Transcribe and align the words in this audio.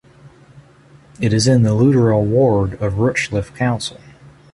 It 1.19 1.31
is 1.31 1.47
in 1.47 1.61
the 1.61 1.75
Lutterell 1.75 2.25
ward 2.25 2.73
of 2.81 2.93
Rushchliffe 2.95 3.55
Council. 3.55 4.01